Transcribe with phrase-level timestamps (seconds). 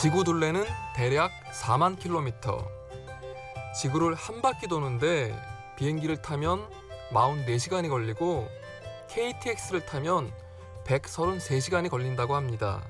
[0.00, 2.64] 지구 둘레는 대략 4만 킬로미터.
[3.80, 5.36] 지구를 한 바퀴 도는데
[5.76, 6.68] 비행기를 타면
[7.10, 8.46] 44시간이 걸리고
[9.08, 10.32] KTX를 타면
[10.84, 12.80] 133시간이 걸린다고 합니다.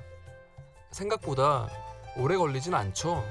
[0.91, 1.67] 생각보다
[2.15, 3.25] 오래 걸리진 않죠.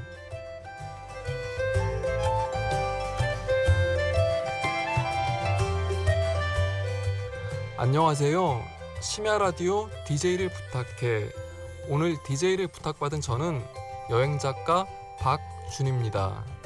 [7.77, 8.61] 안녕하세요.
[9.01, 11.48] 심야 라디오 DJ를 부탁해.
[11.91, 13.65] 오늘 DJ를 부탁받은 저는
[14.11, 14.87] 여행 작가
[15.19, 16.58] 박준입니다.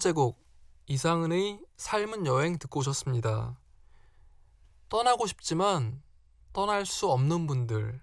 [0.00, 0.42] 번째 곡
[0.86, 3.58] 이상은의 삶은 여행 듣고 오셨습니다.
[4.88, 6.02] 떠나고 싶지만
[6.54, 8.00] 떠날 수 없는 분들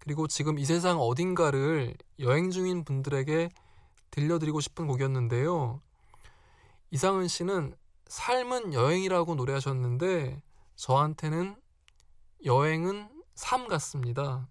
[0.00, 3.48] 그리고 지금 이 세상 어딘가를 여행 중인 분들에게
[4.10, 5.80] 들려드리고 싶은 곡이었는데요.
[6.90, 7.76] 이상은 씨는
[8.08, 10.42] 삶은 여행이라고 노래하셨는데
[10.74, 11.54] 저한테는
[12.44, 14.48] 여행은 삶 같습니다.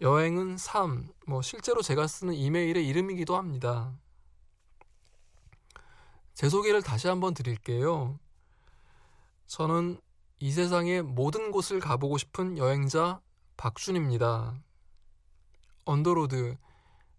[0.00, 3.98] 여행은 삶, 뭐 실제로 제가 쓰는 이메일의 이름이기도 합니다.
[6.34, 8.18] 제 소개를 다시 한번 드릴게요.
[9.46, 10.00] 저는
[10.40, 13.20] 이 세상의 모든 곳을 가보고 싶은 여행자
[13.56, 14.54] 박준입니다.
[15.84, 16.56] On the Road,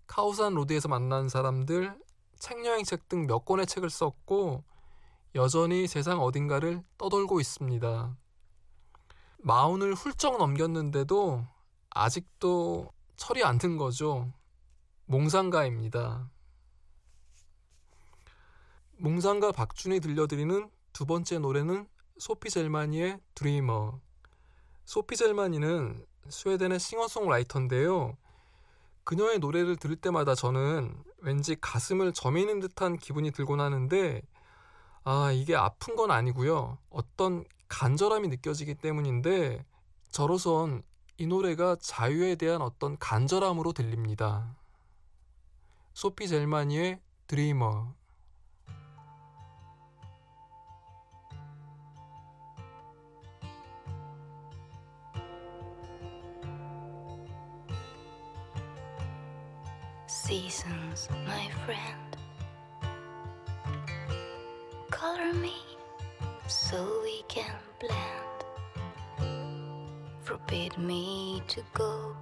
[0.08, 1.98] 카오산 로드에서 만난 사람들,
[2.40, 4.64] 책여행책 등 몇 권의 책을 썼고
[5.36, 8.18] 여전히 세상 어딘가를 떠돌고 있습니다.
[9.40, 11.46] 마흔을 훌쩍 넘겼는데도
[11.90, 14.32] 아직도 철이 안 든 거죠.
[15.06, 16.30] 몽상가입니다.
[18.98, 24.00] 몽상가 박준이 들려드리는 두 번째 노래는 소피 젤마니의 드리머.
[24.86, 28.16] 소피 젤마니는 스웨덴의 싱어송라이터인데요.
[29.04, 34.22] 그녀의 노래를 들을 때마다 저는 왠지 가슴을 저미는 듯한 기분이 들곤 하는데,
[35.04, 36.78] 아, 이게 아픈 건 아니고요.
[36.90, 39.66] 어떤 간절함이 느껴지기 때문인데,
[40.10, 40.84] 저로선
[41.18, 44.56] 이 노래가 자유에 대한 어떤 간절함으로 들립니다.
[45.94, 47.94] 소피 젤마니의 드리머.
[60.16, 62.10] Seasons, my friend.
[64.90, 65.58] Color me
[66.48, 68.40] so we can blend.
[70.24, 72.16] Forbid me to go.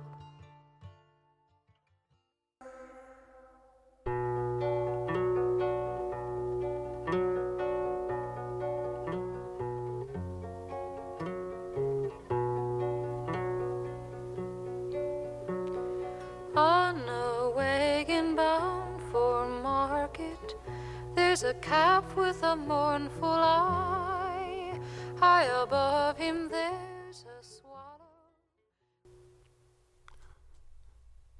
[21.33, 24.79] There's a calf with a mournful eye.
[25.19, 27.97] High above him, there's a swallow.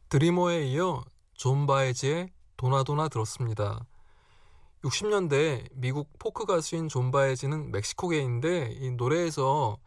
[0.10, 1.04] Dreamer에 이어
[1.36, 3.86] 존 바에즈의 도나도나 들었습니다.
[4.84, 9.78] 60년대 미국 포크 가수인 존 바에즈는 멕시코계인데 이 노래에서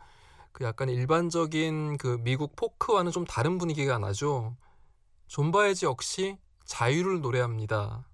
[0.53, 4.57] 그 약간 일반적인 그 미국 포크와는 좀 다른 분위기가 나죠.
[5.27, 8.07] 존 바에즈 역시 자유를 노래합니다.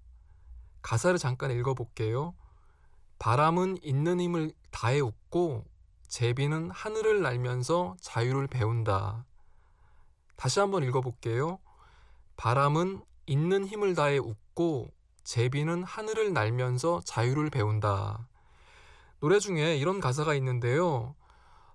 [0.83, 2.35] 가사를 잠깐 읽어볼게요.
[3.17, 5.65] 바람은 있는 힘을 다해 웃고
[6.07, 9.25] 제비는 하늘을 날면서 자유를 배운다.
[10.35, 11.57] 다시 한번 읽어볼게요.
[12.37, 14.91] 바람은 있는 힘을 다해 웃고
[15.23, 18.27] 제비는 하늘을 날면서 자유를 배운다.
[19.19, 21.15] 노래 중에 이런 가사가 있는데요.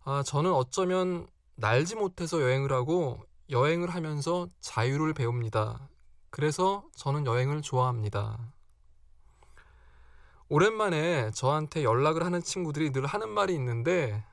[0.05, 5.89] 아, 저는 어쩌면 날지 못해서 여행을 하고 여행을 하면서 자유를 배웁니다.
[6.31, 8.53] 그래서 저는 여행을 좋아합니다.
[10.51, 14.25] 오랜만에 저한테 연락을 하는 친구들이 늘 하는 말이 있는데,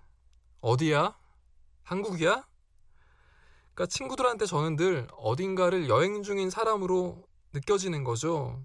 [0.62, 1.18] 어디야?
[1.84, 2.46] 한국이야?
[3.74, 7.22] 그러니까 친구들한테 저는 늘 어딘가를 여행 중인 사람으로
[7.52, 8.64] 느껴지는 거죠.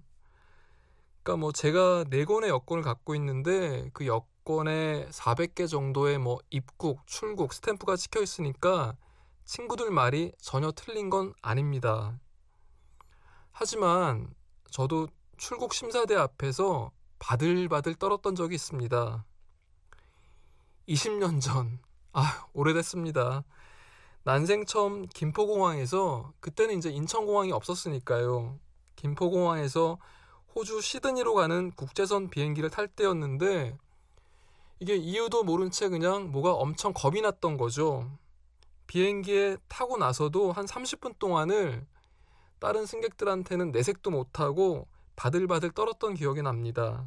[1.21, 7.51] 그러니까 뭐 제가 네 권의 여권을 갖고 있는데 그 여권에 400개 정도의 뭐 입국, 출국,
[7.51, 8.95] 스탬프가 찍혀 있으니까
[9.43, 12.17] 친구들 말이 전혀 틀린 건 아닙니다.
[13.51, 14.33] 하지만
[14.71, 19.23] 저도 출국 심사대 앞에서 바들바들 떨었던 적이 있습니다.
[20.89, 21.79] 20년 전,
[22.13, 23.43] 아, 오래됐습니다.
[24.23, 28.59] 난생 처음 김포공항에서 그때는 이제 인천공항이 없었으니까요.
[28.95, 29.99] 김포공항에서
[30.55, 33.77] 호주 시드니로 가는 국제선 비행기를 탈 때였는데
[34.79, 38.09] 이게 이유도 모른 채 그냥 뭐가 엄청 겁이 났던 거죠.
[38.87, 41.85] 비행기에 타고 나서도 한 30분 동안을
[42.59, 47.05] 다른 승객들한테는 내색도 못하고 바들바들 떨었던 기억이 납니다.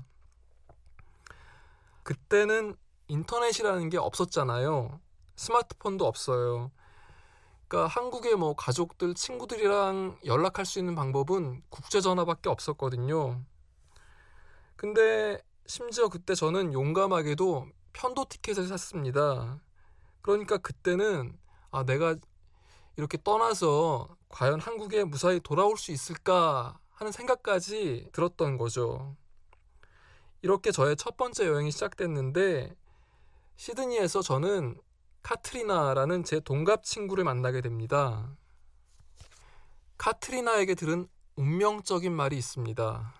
[2.03, 2.77] 그때는
[3.09, 5.01] 인터넷이라는 게 없었잖아요.
[5.37, 6.71] 스마트폰도 없어요.
[7.67, 13.43] 그러니까 한국의 뭐 가족들, 친구들이랑 연락할 수 있는 방법은 국제 전화밖에 없었거든요.
[14.77, 19.61] 근데 심지어 그때 저는 용감하게도 편도 티켓을 샀습니다.
[20.21, 21.39] 그러니까 그때는
[21.71, 22.17] 아 내가
[22.97, 29.17] 이렇게 떠나서 과연 한국에 무사히 돌아올 수 있을까 하는 생각까지 들었던 거죠.
[30.43, 32.75] 이렇게 저의 첫 번째 여행이 시작됐는데
[33.57, 34.81] 시드니에서 저는
[35.23, 38.37] 카트리나라는 제 동갑 친구를 만나게 됩니다.
[39.97, 43.15] 카트리나에게 들은 운명적인 말이 있습니다.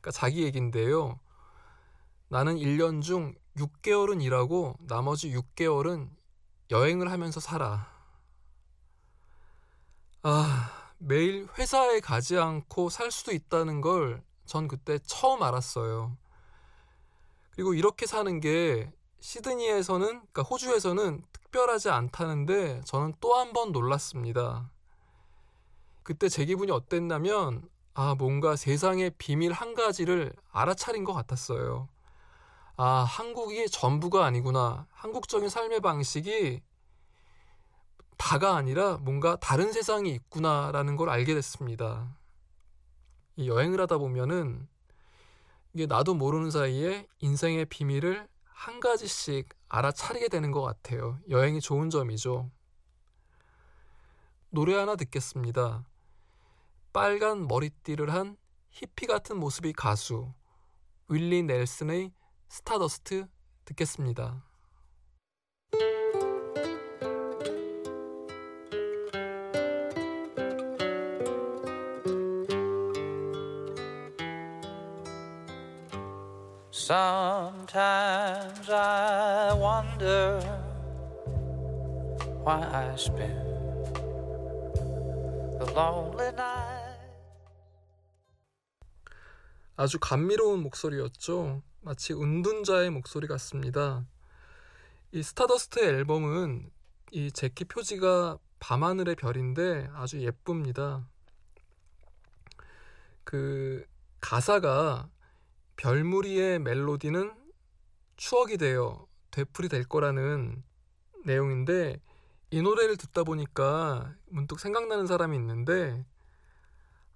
[0.00, 1.18] 그러니까 자기 얘긴데요.
[2.28, 6.10] 나는 1년 중 6개월은 일하고 나머지 6개월은
[6.70, 7.88] 여행을 하면서 살아.
[10.22, 16.16] 아, 매일 회사에 가지 않고 살 수도 있다는 걸 전 그때 처음 알았어요.
[17.52, 24.68] 그리고 이렇게 사는 게 시드니에서는, 그러니까 호주에서는 특별하지 않다는데 저는 또 한 번 놀랐습니다.
[26.02, 27.62] 그때 제 기분이 어땠냐면,
[27.94, 31.88] 아, 뭔가 세상의 비밀 한 가지를 알아차린 것 같았어요.
[32.76, 34.88] 아, 한국이 전부가 아니구나.
[34.90, 36.60] 한국적인 삶의 방식이
[38.20, 42.14] 다가 아니라 뭔가 다른 세상이 있구나라는 걸 알게 됐습니다.
[43.36, 44.68] 이 여행을 하다 보면은
[45.72, 51.18] 이게 나도 모르는 사이에 인생의 비밀을 한 가지씩 알아차리게 되는 것 같아요.
[51.30, 52.50] 여행이 좋은 점이죠.
[54.50, 55.86] 노래 하나 듣겠습니다.
[56.92, 58.36] 빨간 머리띠를 한
[58.68, 60.30] 히피 같은 모습이 가수
[61.08, 62.12] 윌리 넬슨의
[62.50, 63.26] 스타더스트
[63.64, 64.44] 듣겠습니다.
[76.90, 80.42] Sometimes I wonder
[82.42, 83.94] why I spend
[85.60, 86.98] the lonely night.
[89.76, 91.62] 아주 감미로운 목소리였죠.
[91.82, 94.04] 마치 은둔자의 목소리 같습니다.
[95.12, 96.72] 이 스타더스트의 앨범은
[97.12, 101.06] 이 제키 표지가 밤하늘의 별인데 아주 예쁩니다.
[103.22, 103.86] 그
[104.20, 105.08] 가사가
[105.80, 107.32] 별무리의 멜로디는
[108.16, 110.62] 추억이 되어 되풀이 될 거라는
[111.24, 111.98] 내용인데
[112.50, 116.04] 이 노래를 듣다 보니까 문득 생각나는 사람이 있는데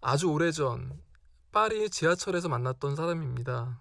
[0.00, 0.98] 아주 오래전
[1.52, 3.78] 파리 지하철에서 만났던 사람입니다.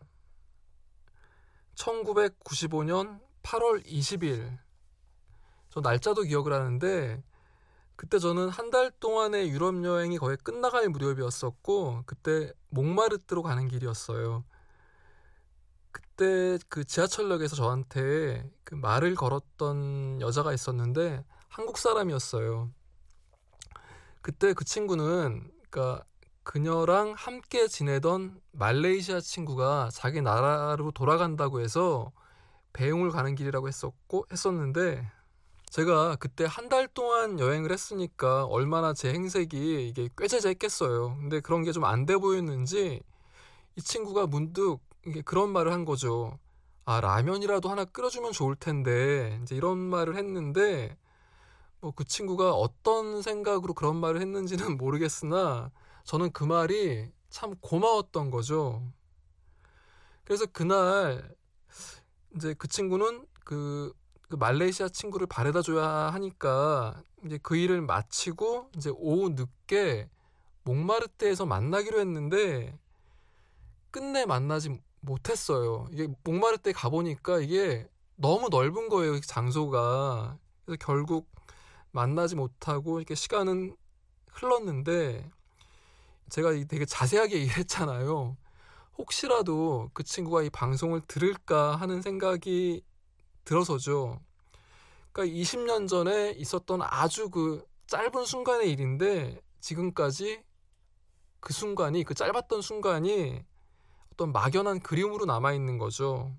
[1.75, 4.57] 1995년 8월 20일
[5.69, 7.23] 저 날짜도 기억을 하는데
[7.95, 14.43] 그때 저는 한 달 동안의 유럽 여행이 거의 끝나갈 무렵이었었고 그때 몽마르트로 가는 길이었어요.
[16.15, 22.69] 그때 그 지하철역에서 저한테 그 말을 걸었던 여자가 있었는데 한국 사람이었어요.
[24.21, 26.03] 그때 그 친구는 그러니까
[26.43, 32.11] 그녀랑 함께 지내던 말레이시아 친구가 자기 나라로 돌아간다고 해서
[32.73, 35.09] 배웅을 가는 길이라고 했었고 했었는데
[35.71, 41.17] 제가 그때 한 달 동안 여행을 했으니까 얼마나 제 행색이 이게 꾀재재했겠어요.
[41.17, 43.01] 근데 그런 게 좀 안 돼 보였는지
[43.75, 44.79] 이 친구가 문득
[45.25, 46.39] 그런 말을 한 거죠.
[46.85, 50.97] 아, 라면이라도 하나 끓여주면 좋을 텐데, 이제 이런 말을 했는데,
[51.81, 55.71] 뭐 그 친구가 어떤 생각으로 그런 말을 했는지는 모르겠으나,
[56.05, 58.83] 저는 그 말이 참 고마웠던 거죠.
[60.23, 61.35] 그래서 그날,
[62.35, 63.93] 이제 그 친구는 그,
[64.29, 70.09] 그 말레이시아 친구를 바래다 줘야 하니까, 이제 그 일을 마치고, 이제 오후 늦게
[70.63, 72.77] 몽마르테에서 만나기로 했는데,
[73.91, 75.87] 끝내 만나지 못했어요.
[75.91, 79.19] 이게 목마를 때 가보니까 이게 너무 넓은 거예요.
[79.19, 80.37] 장소가.
[80.65, 81.29] 그래서 결국
[81.91, 83.75] 만나지 못하고 이렇게 시간은
[84.31, 85.29] 흘렀는데
[86.29, 88.37] 제가 되게 자세하게 얘기했잖아요.
[88.97, 92.83] 혹시라도 그 친구가 이 방송을 들을까 하는 생각이
[93.43, 94.19] 들어서죠.
[95.11, 100.43] 그러니까 20년 전에 있었던 아주 그 짧은 순간의 일인데 지금까지
[101.39, 103.43] 그 순간이 그 짧았던 순간이
[104.13, 106.31] 어떤 막연한 그림으로 남아있는 거죠.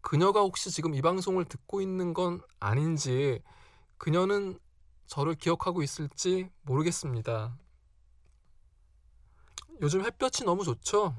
[0.00, 3.40] 그녀가 혹시 지금 이 방송을 듣고 있는 건 아닌지
[3.96, 4.58] 그녀는
[5.06, 7.56] 저를 기억하고 있을지 모르겠습니다.
[9.80, 11.14] 요즘 햇볕이 너무 좋죠.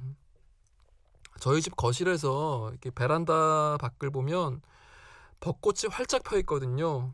[1.39, 4.61] 저희 집 거실에서 이렇게 베란다 밖을 보면
[5.39, 7.13] 벚꽃이 활짝 펴 있거든요.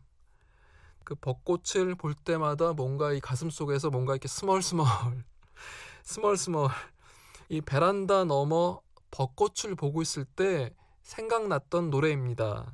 [1.03, 4.86] 그 벚꽃을 볼 때마다 뭔가 이 가슴 속에서 뭔가 이렇게 스멀스멀,
[6.03, 6.70] 스멀스멀,
[7.51, 8.81] 이 베란다 너머
[9.12, 12.72] 벚꽃을 보고 있을 때 생각났던 노래입니다.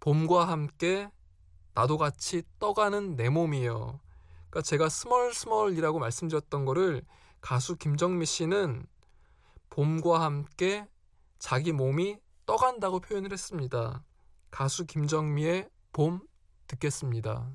[0.00, 1.08] 봄과 함께
[1.72, 4.00] 나도 같이 떠가는 내 몸이요.
[4.50, 7.04] 그러니까 제가 스멀스멀이라고 말씀드렸던 거를
[7.40, 8.84] 가수 김정미 씨는
[9.70, 10.84] 봄과 함께
[11.38, 14.02] 자기 몸이 떠간다고 표현을 했습니다.
[14.50, 16.18] 가수 김정미의 봄
[16.66, 17.48] 듣겠습니다.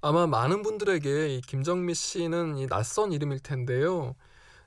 [0.00, 4.14] 아마 많은 분들에게 이 김정미 씨는 이 낯선 이름일 텐데요.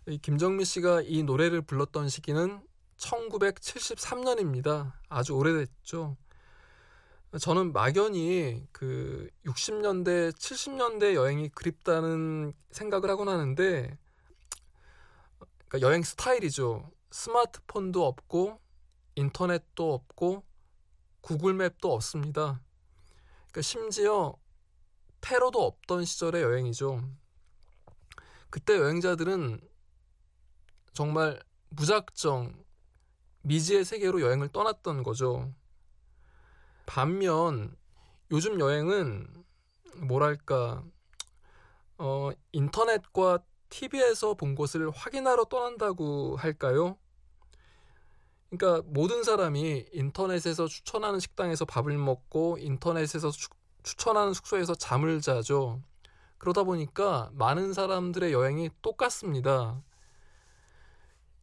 [0.08, 2.62] 이 김정미 씨가 이 노래를 불렀던 시기는
[2.98, 4.92] 1973년입니다.
[5.08, 6.18] 아주 오래됐죠.
[7.40, 13.96] 저는 막연히 그 60년대, 70년대 여행이 그립다는 생각을 하곤 하는데,
[15.68, 16.90] 그러니까 여행 스타일이죠.
[17.12, 18.60] 스마트폰도 없고,
[19.14, 20.44] 인터넷도 없고,
[21.22, 22.62] 구글맵도 없습니다.
[23.52, 24.36] 그러니까 심지어
[25.22, 27.02] 테러도 없던 시절의 여행이죠.
[28.50, 29.62] 그때 여행자들은
[30.94, 32.64] 정말 무작정
[33.42, 35.54] 미지의 세계로 여행을 떠났던 거죠.
[36.86, 37.76] 반면
[38.32, 39.28] 요즘 여행은
[39.98, 40.84] 뭐랄까
[41.98, 46.98] 어, 인터넷과 TV에서 본 것을 확인하러 떠난다고 할까요?
[48.50, 53.50] 그러니까 모든 사람이 인터넷에서 추천하는 식당에서 밥을 먹고 인터넷에서 추,
[53.84, 55.82] 추천하는 숙소에서 잠을 자죠.
[56.38, 59.82] 그러다 보니까 많은 사람들의 여행이 똑같습니다.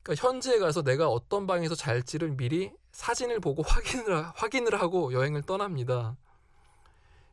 [0.02, 6.16] 그러니까 현지에 가서 내가 어떤 방에서 잘지를 미리 사진을 보고 확인을, 확인을 하고 여행을 떠납니다.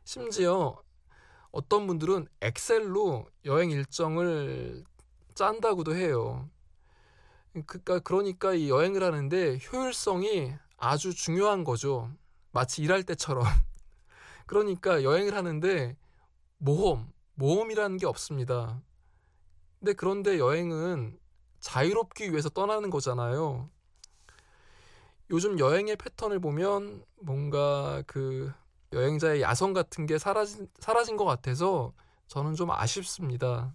[0.04, 0.82] 심지어
[1.50, 4.84] 어떤 분들은 엑셀로 여행 일정을
[5.34, 6.50] 짠다고도 해요.
[7.52, 12.10] 그러니까, 그러니까 이 여행을 하는데 효율성이 아주 중요한 거죠.
[12.50, 13.44] 마치 일할 때처럼.
[14.46, 15.96] 그러니까 여행을 하는데
[16.58, 18.80] 모험, 모험이라는 게 없습니다.
[19.78, 21.18] 근데 그런데 여행은
[21.60, 23.68] 자유롭기 위해서 떠나는 거잖아요.
[25.30, 28.52] 요즘 여행의 패턴을 보면 뭔가 그
[28.92, 31.92] 여행자의 야성 같은 게 사라진, 사라진 것 같아서
[32.28, 33.74] 저는 좀 아쉽습니다.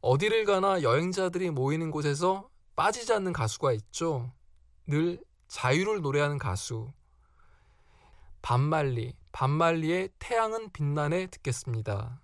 [0.00, 4.32] 어디를 가나 여행자들이 모이는 곳에서 빠지지 않는 가수가 있죠.
[4.86, 6.92] 늘 자유를 노래하는 가수.
[8.42, 12.20] 반말리, 반말리의 태양은 빛나네 듣겠습니다.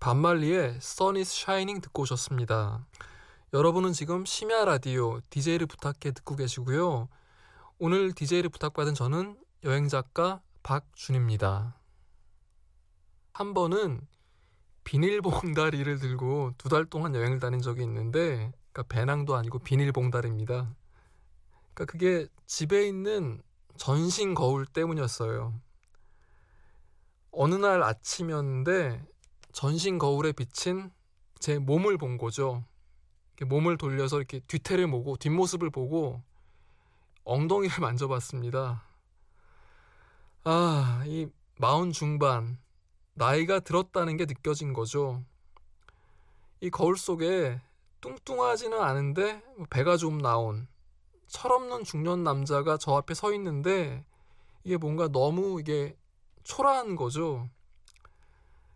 [0.00, 2.86] 반말리의 Sun is Shining 듣고 오셨습니다.
[3.54, 7.08] 여러분은 지금 심야 라디오 DJ를 부탁해 듣고 계시고요.
[7.78, 11.74] 오늘 DJ를 부탁받은 저는 여행작가 박준입니다.
[13.32, 14.06] 한 번은
[14.84, 20.74] 비닐봉다리를 들고 두 달 동안 여행을 다닌 적이 있는데 그러니까 배낭도 아니고 비닐봉다리입니다.
[21.74, 23.42] 그러니까 그게 집에 있는
[23.78, 25.58] 전신 거울 때문이었어요.
[27.30, 29.06] 어느 날 아침이었는데
[29.52, 30.90] 전신 거울에 비친
[31.38, 32.64] 제 몸을 본 거죠.
[33.44, 36.22] 몸을 돌려서 이렇게 뒤태를 보고 뒷모습을 보고
[37.24, 38.82] 엉덩이를 만져봤습니다.
[40.44, 42.58] 아, 이 마흔 중반
[43.14, 45.22] 나이가 들었다는 게 느껴진 거죠.
[46.60, 47.60] 이 거울 속에
[48.00, 50.68] 뚱뚱하지는 않은데 배가 좀 나온
[51.26, 54.04] 철없는 중년 남자가 저 앞에 서 있는데
[54.64, 55.96] 이게 뭔가 너무 이게
[56.44, 57.48] 초라한 거죠.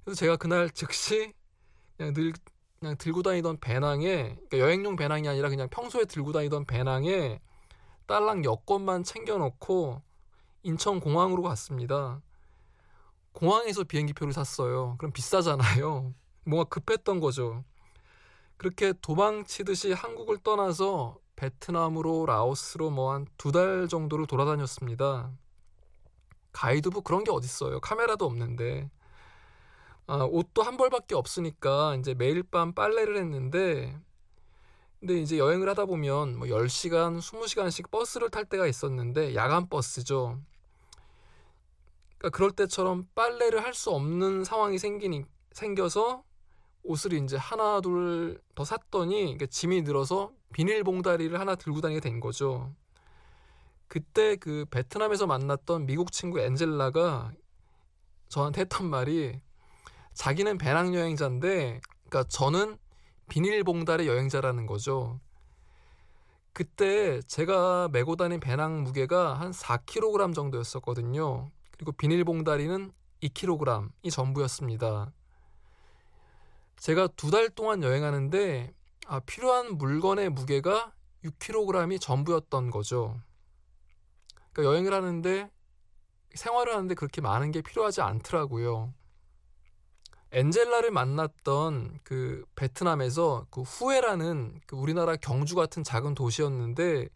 [0.05, 1.33] 그래서 제가 그날 즉시
[1.97, 2.33] 그냥 늘
[2.83, 7.41] 그냥 들고 다니던 배낭에 그러니까 여행용 배낭이 아니라 그냥 평소에 들고 다니던 배낭에
[8.09, 10.03] 딸랑 여권만 챙겨놓고
[10.65, 12.21] 인천 공항으로 갔습니다.
[13.33, 14.97] 공항에서 비행기표를 샀어요.
[14.99, 16.13] 그럼 비싸잖아요.
[16.45, 17.65] 뭔가 급했던 거죠.
[18.57, 25.31] 그렇게 도망치듯이 한국을 떠나서 베트남으로 라오스로 뭐 한 두 달 정도를 돌아다녔습니다.
[26.53, 27.81] 가이드북 그런 게 어딨어요.
[27.81, 28.91] 카메라도 없는데.
[30.07, 33.99] 아, 옷도 한 벌밖에 없으니까 이제 매일 밤 빨래를 했는데
[35.01, 40.41] 근데 이제 여행을 하다 보면 뭐 10시간, 20시간씩 버스를 탈 때가 있었는데 야간 버스죠.
[42.19, 46.25] 그러니까 그럴 때처럼 빨래를 할 수 없는 상황이 생기니 생겨서
[46.85, 52.75] 옷을 이제 하나 둘 더 샀더니 짐이 늘어서 비닐봉다리를 하나 들고 다니게 된 거죠.
[53.89, 57.33] 그때 그 베트남에서 만났던 미국 친구 엔젤라가
[58.29, 59.41] 저한테 했던 말이
[60.15, 62.77] 자기는 배낭 여행자인데 그러니까 저는
[63.29, 65.21] 비닐봉다리 여행자라는 거죠.
[66.53, 71.51] 그때 제가 메고 다닌 배낭 무게가 한 4kg 정도였었거든요.
[71.71, 72.93] 그리고 비닐봉다리는
[73.23, 75.13] 2kg이 전부였습니다.
[76.77, 78.75] 제가 두 달 동안 여행하는데
[79.07, 80.93] 아, 필요한 물건의 무게가
[81.25, 83.21] 6kg이 전부였던 거죠.
[84.53, 85.51] 그러니까 여행을 하는데
[86.35, 88.93] 생활을 하는데 그렇게 많은 게 필요하지 않더라고요.
[90.33, 97.09] 엔젤라를 만났던 그 베트남에서 그 후에라는 그 우리나라 경주 같은 작은 도시였는데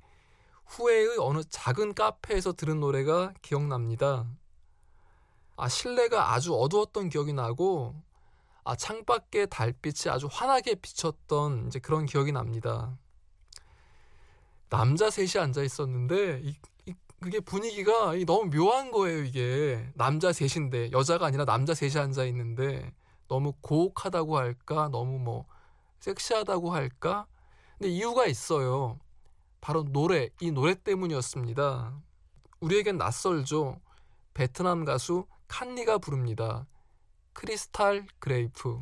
[0.66, 4.26] 후에의 어느 작은 카페에서 들은 노래가 기억납니다.
[5.56, 7.94] 아, 실내가 아주 어두웠던 기억이 나고
[8.64, 12.98] 아, 창밖에 달빛이 아주 환하게 비쳤던 이제 그런 기억이 납니다.
[14.68, 16.54] 남자 셋이 앉아 있었는데 이,
[16.84, 19.90] 이, 그게 분위기가 너무 묘한 거예요, 이게.
[19.94, 22.92] 남자 셋인데 여자가 아니라 남자 셋이 앉아 있는데
[23.28, 24.88] 너무 고혹하다고 할까?
[24.88, 25.46] 너무 뭐
[26.00, 27.26] 섹시하다고 할까?
[27.78, 28.98] 근데 이유가 있어요.
[29.60, 31.94] 바로 노래, 이 노래 때문이었습니다.
[32.60, 33.80] 우리에겐 낯설죠.
[34.34, 36.66] 베트남 가수 칸니가 부릅니다.
[37.32, 38.80] 크리스탈 그레이프.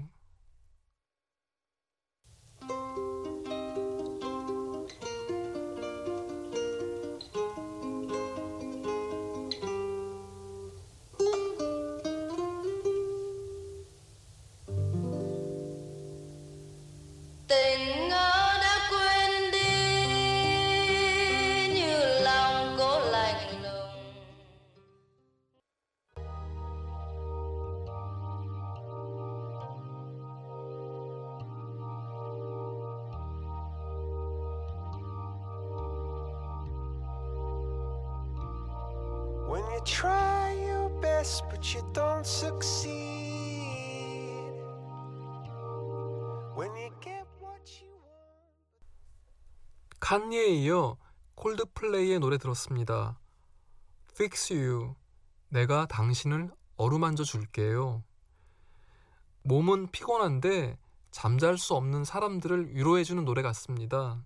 [50.04, 50.98] 칸니에 이어
[51.34, 53.18] 콜드플레이의 노래 들었습니다.
[54.10, 54.94] Fix You.
[55.48, 58.04] 내가 당신을 어루만져 줄게요.
[59.44, 60.76] 몸은 피곤한데
[61.10, 64.22] 잠잘 수 없는 사람들을 위로해주는 노래 같습니다.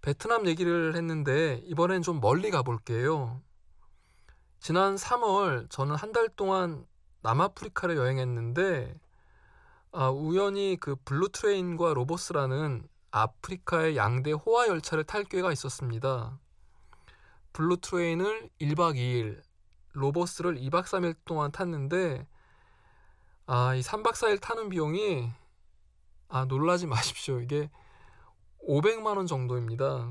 [0.00, 3.42] 베트남 얘기를 했는데 이번엔 좀 멀리 가볼게요.
[4.60, 6.86] 지난 3월 저는 한 달 동안
[7.20, 8.98] 남아프리카를 여행했는데
[9.92, 16.38] 아, 우연히 그 블루트레인과 로보스라는 아프리카의 양대 호화 열차를 탈 기회가 있었습니다.
[17.54, 19.42] 블루 트레인을 1박 2일,
[19.92, 22.26] 로보스를 2박 3일 동안 탔는데
[23.46, 25.30] 아, 이 3박 4일 타는 비용이
[26.28, 27.40] 아, 놀라지 마십시오.
[27.40, 27.70] 이게
[28.68, 30.10] 500만 원 정도입니다.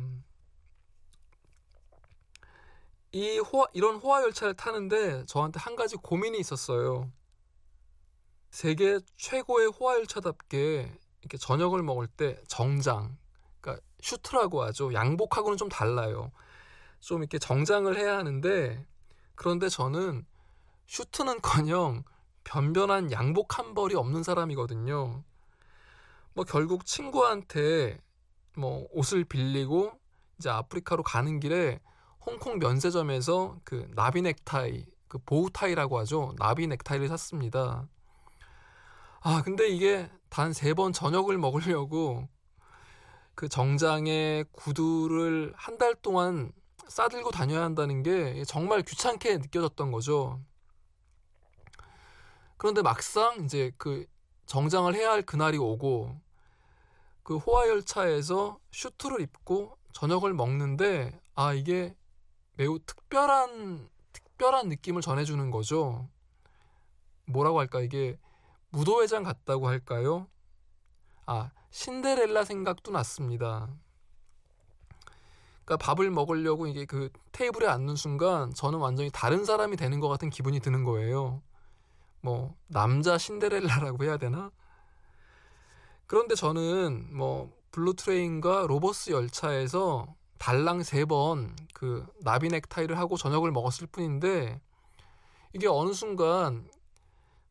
[3.12, 7.12] 이 호화, 이런 호화 열차를 타는데 저한테 한 가지 고민이 있었어요.
[8.50, 13.18] 세계 최고의 호화 열차답게 이렇게 저녁을 먹을 때 정장,
[13.60, 14.94] 그러니까 슈트라고 하죠.
[14.94, 16.32] 양복하고는 좀 달라요.
[17.00, 18.86] 좀 이렇게 정장을 해야 하는데
[19.34, 20.26] 그런데 저는
[20.86, 22.04] 슈트는커녕
[22.44, 25.24] 변변한 양복 한 벌이 없는 사람이거든요.
[26.34, 28.00] 뭐 결국 친구한테
[28.56, 29.94] 뭐 옷을 빌리고
[30.38, 31.80] 이제 아프리카로 가는 길에
[32.20, 36.36] 홍콩 면세점에서 그 나비 넥타이, 그 bow tie라고 하죠.
[36.38, 37.88] 나비 넥타이를 샀습니다.
[39.28, 42.28] 아, 근데 이게 단 세 번 저녁을 먹으려고
[43.36, 46.52] 그 정장에 구두를 한 달 동안
[46.88, 50.40] 싸들고 다녀야 한다는 게 정말 귀찮게 느껴졌던 거죠.
[52.58, 54.06] 그런데 막상 이제 그
[54.46, 56.22] 정장을 해야 할 그날이 오고
[57.24, 61.96] 그 호화열차에서 슈트를 입고 저녁을 먹는데 아 이게
[62.54, 66.08] 매우 특별한 특별한 느낌을 전해주는 거죠.
[67.26, 68.20] 뭐라고 할까 이게
[68.76, 70.28] 무도회장 같다고 할까요?
[71.26, 73.70] 아 신데렐라 생각도 났습니다.
[75.64, 80.30] 그러니까 밥을 먹으려고 이게 그 테이블에 앉는 순간 저는 완전히 다른 사람이 되는 것 같은
[80.30, 81.42] 기분이 드는 거예요.
[82.22, 84.52] 뭐 남자 신데렐라라고 해야 되나?
[86.06, 93.88] 그런데 저는 뭐 블루트레인과 로보스 열차에서 달랑 세 번 그 나비 넥타이를 하고 저녁을 먹었을
[93.88, 94.62] 뿐인데
[95.54, 96.70] 이게 어느 순간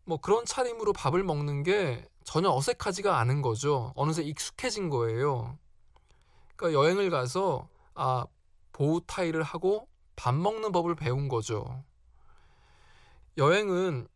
[0.04, 3.92] 뭐 그런 차림으로 밥을 먹는 게 전혀 어색하지가 않은 거죠.
[3.96, 5.58] 어느새 익숙해진 거예요.
[6.56, 8.26] 그러니까 여행을 가서 아
[8.72, 11.82] 보호 타이를 하고 밥 먹는 법을 배운 거죠.
[13.36, 14.08] 여행은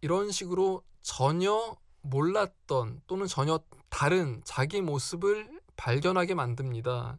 [0.00, 7.18] 이런 식으로 전혀 몰랐던 또는 전혀 다른 자기 모습을 발견하게 만듭니다.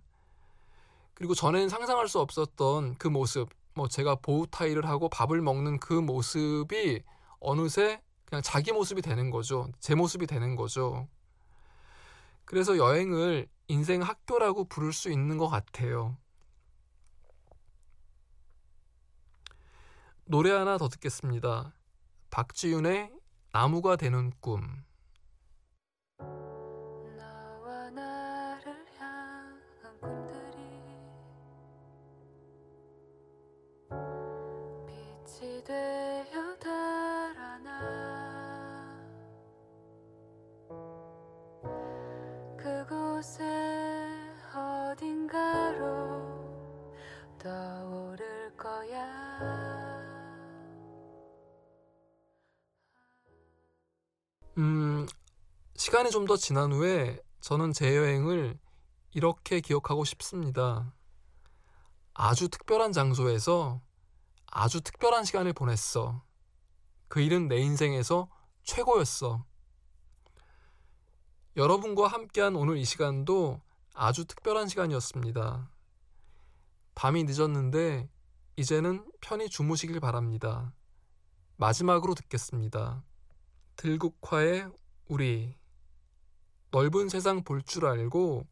[1.13, 5.93] 그리고 전에는 상상할 수 없었던 그 모습, 뭐 제가 보호 타이를 하고 밥을 먹는 그
[5.93, 7.03] 모습이
[7.39, 9.69] 어느새 그냥 자기 모습이 되는 거죠.
[9.80, 11.08] 제 모습이 되는 거죠.
[12.45, 16.17] 그래서 여행을 인생 학교라고 부를 수 있는 것 같아요.
[20.25, 21.73] 노래 하나 더 듣겠습니다.
[22.30, 23.12] 박지윤의
[23.52, 24.84] 나무가 되는 꿈.
[42.61, 43.43] 그곳에
[44.53, 45.79] 어딘가로
[47.39, 49.07] 떠오를 거야
[54.57, 55.07] 음,
[55.75, 58.59] 시간이 좀 더 지난 후에 저는 제 여행을
[59.13, 60.93] 이렇게 기억하고 싶습니다.
[62.13, 63.81] 아주 특별한 장소에서
[64.51, 66.21] 아주 특별한 시간을 보냈어.
[67.07, 68.29] 그 일은 내 인생에서
[68.63, 69.45] 최고였어.
[71.59, 73.59] 여러분과 함께한 오늘 이 시간도
[73.93, 75.69] 아주 특별한 시간이었습니다.
[76.95, 78.09] 밤이 늦었는데
[78.55, 80.71] 이제는 편히 주무시길 바랍니다.
[81.57, 83.03] 마지막으로 듣겠습니다.
[83.75, 84.71] 들국화의
[85.09, 85.53] 우리
[86.71, 88.47] 넓은 세상 볼 줄 알고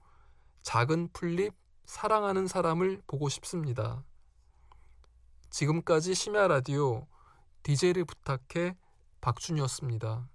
[0.63, 1.53] 작은 풀잎
[1.85, 4.03] 사랑하는 사람을 보고 싶습니다.
[5.49, 7.07] 지금까지 심야 라디오
[7.63, 8.75] DJ를 부탁해
[9.21, 10.27] 박준이었습니다.